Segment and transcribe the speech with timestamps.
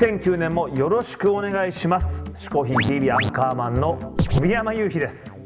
[0.00, 2.24] 2009年もよろしくお願いします。
[2.32, 5.38] 嗜好品 TV アンカーマンの小宮山雄飛です。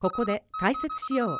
[0.00, 1.36] ここで解説しよう嗜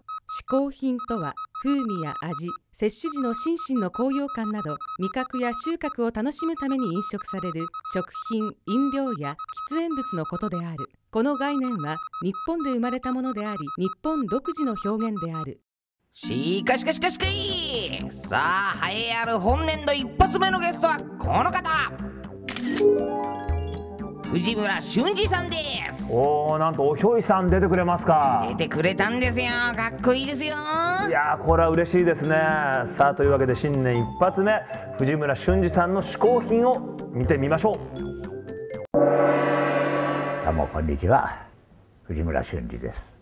[0.49, 9.35] 好品とは風味や味摂取時の心身の高揚感など味覚や収穫を楽しむために飲食される食品飲料や
[9.73, 10.89] 喫煙物のことである。
[11.11, 15.61] この概念は日本で生まれたものであり日本独自の表現である。
[16.13, 18.39] しかしかしかしかいさ
[18.81, 22.12] あ栄えある本年度一発目のゲストはこの方
[24.33, 25.57] 藤村俊二さんで
[25.93, 26.15] す。
[26.15, 28.47] おおなんとおひょいさん出てくれますか。
[28.49, 29.49] 出てくれたんですよ。
[29.77, 30.55] かっこいいですよ。
[31.09, 32.37] いやーこれは嬉しいですね。
[32.87, 34.53] さあというわけで新年一発目
[34.97, 37.79] 藤村俊二さんの嗜好品を見てみましょう。
[40.45, 41.47] どうもこんにちは。
[42.05, 43.19] 藤村俊二です。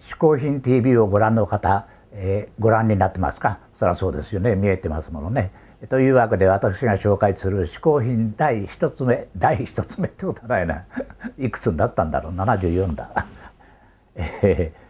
[0.00, 3.58] 嗜好品 TV をご覧の方、えーご覧になってますか？
[3.74, 4.56] そりゃそうですよね。
[4.56, 5.52] 見えてますものね
[5.88, 10.84] というわけで私が紹介する嗜好品第一つ目 第一つ目ってことはないな。
[11.38, 13.26] いくつになったんだろう？74だ、
[14.14, 14.82] えー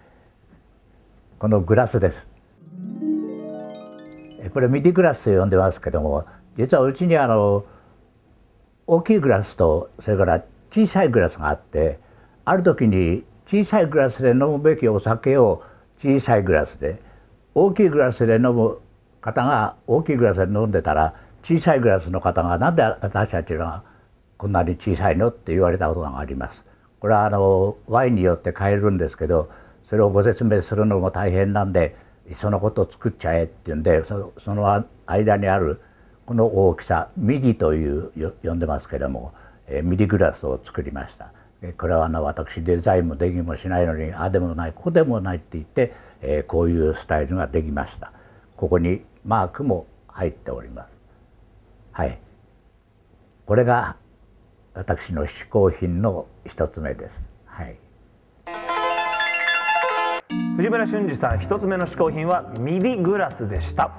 [1.39, 2.31] このグラスです。
[4.55, 6.25] これミディグラスと呼んでますけども
[6.57, 7.65] 実はうちにあの
[8.87, 11.98] 大きいグラスとそれから小さいグラスがあって
[12.45, 15.63] ある時に小さいグラスで飲むべきお酒を
[15.98, 17.01] 小さいグラスで
[17.55, 18.79] 大きいグラスで飲む
[19.23, 23.83] 方が大きいグラスで飲んでたら小さいグラスの方がなんで私たちが
[24.37, 26.64] こんなに小さいのって言われたことがあります。
[26.98, 29.51] これはあのワインによって変えるんですけど
[29.84, 31.97] それをご説明するのも大変なんで
[32.29, 35.81] いっそのことを作っちゃえっていうんでそその間にある
[36.27, 39.33] この大きさミディというよ呼んでますけども、
[39.67, 41.33] えーミディグラスを作りました。
[41.61, 48.13] えーこれはあの私デザインもできもしないのにああでもないこでもないって言って、えーこういうスタイルができました。
[48.57, 50.91] ここにマークも入っております。
[51.93, 52.19] はい。
[53.47, 53.97] これが
[54.75, 57.29] 私の嗜好品の一つ目です。
[57.47, 57.77] はい。
[60.57, 63.91] 藤村俊二さん一つ目の嗜好品はミディグラスでした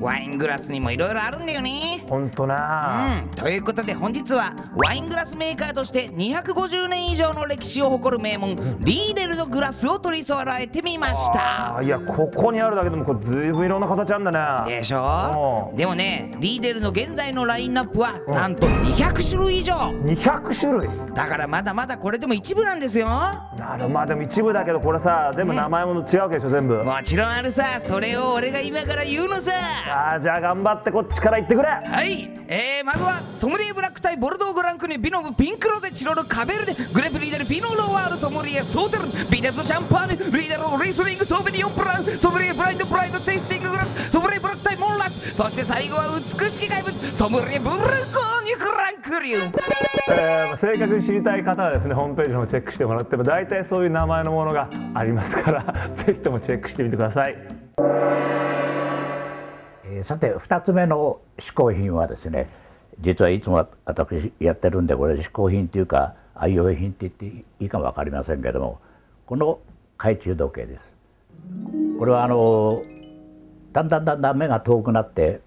[0.00, 2.04] ワイングラスにもいろいろあるんだよね。
[2.08, 3.22] ほんとな。
[3.22, 11.76] うん、ということで本日はワイングラスメーカーとして250年以上の歴史を誇る名門リーデルのグラスを取り揃えてみました。
[11.76, 15.68] あいやここにあるだけでもこれずいぶんいろんな形あんだねでしょ？
[15.70, 15.76] うん。
[15.76, 19.74] でもねリーデルの現在のラインナップはなんと200種類以上。
[19.74, 21.14] 200種類。
[21.14, 23.08] だからまだまだこれでも一部なんですよ。
[23.08, 26.84] なるまあでも一部だけどこれさ全部名前も違うわけでしょ全部。
[26.84, 27.80] もちろんあるさ。
[27.80, 29.52] それを俺が今から言うのさ
[29.86, 31.68] あーじゃあ頑張ってこっちから言ってくれ。
[31.68, 49.52] はい、えー、まずはソムリエブラック対ボルドーグランクにビノブピンクロゼチロルカベルデグレープリーデルピノロワールソムリエソーテルビデスシャンパーニュリーデルリスリングソーベニオンプランソムリエブラインドプライドテイスティンググラスソムリエブラック対モンラッシュそして最後は美しき怪物ソムリエブルコーニュクランクリュー。
[50.08, 55.62] えー正確に知りたい方はですねホームページの方チェックしてもらっても大体そういう名前のものがありますから
[55.92, 57.36] ぜひともチェックしてみてください。
[57.78, 58.33] えー
[60.02, 62.48] さて2つ目の嗜好品はですね
[63.00, 68.80] 実はいつも私やってるんでこれ嗜好品っていうか愛用品って言っていいかも分かりませんけども
[69.26, 69.58] この
[69.96, 70.92] 懐中時計です。
[71.98, 72.82] これはあの
[73.72, 75.40] だんだんだんだん目が遠くなって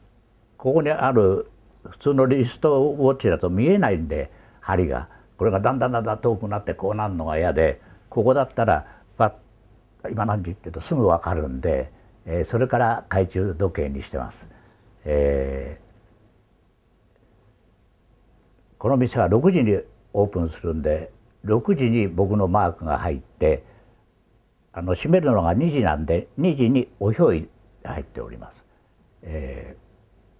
[0.57, 1.49] ここにある
[1.89, 8.85] 普通のリストウォッチだと見えないんで針がこれがだんだんだんだん遠くなってこうなるのが嫌でここだったら
[9.17, 9.33] パッ
[10.09, 11.91] 今何時って言うとすぐ分かるんで、
[12.27, 14.47] えーそれから懐中時計にしてます。
[15.05, 15.87] えー
[18.77, 19.79] この店は6時に
[20.13, 21.11] オープンするんで
[21.45, 23.63] 6時に僕のマークが入って
[24.71, 27.49] あの閉めるのが2時なんで2時におひょい
[27.83, 28.63] 入っております。
[29.23, 29.87] えー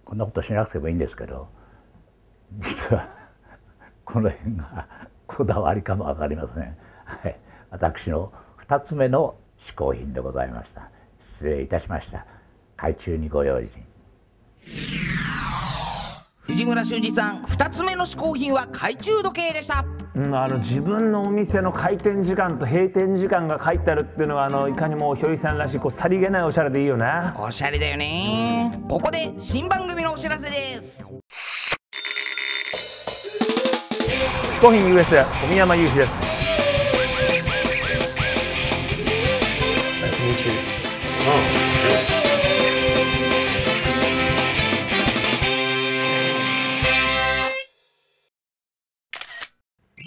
[0.08, 1.48] こんなことしなくてもいいんですけど
[2.58, 3.06] 実は
[4.06, 4.88] この辺が
[5.26, 6.76] こだわりかも分かりません。
[7.04, 7.38] はい、
[7.70, 10.90] 私の2つ目の嗜好品でございました。
[11.28, 12.26] 失礼いたしました。
[12.76, 13.84] 海中にご用心。
[16.40, 19.84] 藤村俊二さん2つ目の嗜好品は懐中時計でした。
[20.14, 27.04] うん、あの自分のお店の開店時間と閉店時間が書いてあるっていうのはあのいかにもひょいさんらしいこうさりげないおしゃれでいいよね。
[27.36, 28.82] おしゃれだよね。
[28.88, 31.06] ここで新番組のお知らせです。
[34.58, 36.37] 嗜好品 US 小宮山雄飛です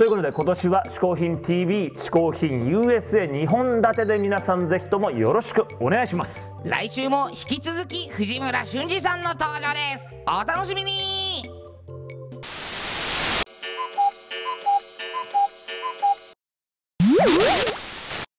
[0.01, 6.49] ということで今年は嗜好品 TV 嗜好品 USA2 本立てで皆さんぜひともよろしくお願いします。
[6.63, 10.15] 来週も引き続き藤村俊二さんの登場です。
[10.25, 11.50] お楽しみに。